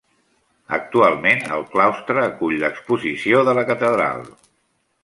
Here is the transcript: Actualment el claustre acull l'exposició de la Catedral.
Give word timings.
Actualment 0.77 1.45
el 1.57 1.67
claustre 1.75 2.25
acull 2.31 2.59
l'exposició 2.65 3.45
de 3.51 3.57
la 3.61 3.67
Catedral. 3.71 4.27